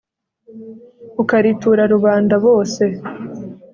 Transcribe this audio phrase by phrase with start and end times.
[1.21, 2.83] ukaritura rubanda.bose